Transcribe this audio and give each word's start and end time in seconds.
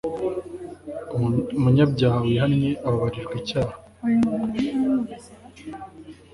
umunyabyaha 1.57 2.17
wihannye 2.25 2.71
ababarirwa 2.87 3.35
icyaha 3.41 3.73